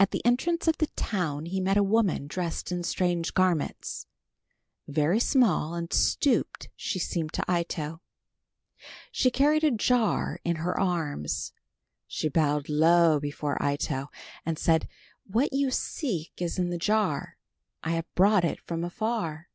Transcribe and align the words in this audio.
At 0.00 0.12
the 0.12 0.24
entrance 0.24 0.66
of 0.66 0.78
the 0.78 0.86
town 0.86 1.44
he 1.44 1.60
met 1.60 1.76
a 1.76 1.82
woman 1.82 2.26
dressed 2.26 2.72
in 2.72 2.82
strange 2.82 3.34
garments. 3.34 4.06
Very 4.88 5.20
small 5.20 5.74
and 5.74 5.92
stooped 5.92 6.70
she 6.74 6.98
seemed 6.98 7.34
to 7.34 7.44
Ito. 7.60 8.00
She 9.10 9.30
carried 9.30 9.62
a 9.62 9.70
jar 9.70 10.40
in 10.42 10.56
her 10.56 10.80
arms. 10.80 11.52
She 12.06 12.30
bowed 12.30 12.70
low 12.70 13.20
before 13.20 13.58
Ito, 13.62 14.06
and 14.46 14.58
said, 14.58 14.88
"What 15.26 15.52
you 15.52 15.70
seek 15.70 16.32
is 16.40 16.58
in 16.58 16.70
the 16.70 16.78
jar. 16.78 17.36
I 17.84 17.90
have 17.90 18.06
brought 18.14 18.46
it 18.46 18.58
from 18.58 18.82
afar." 18.82 19.50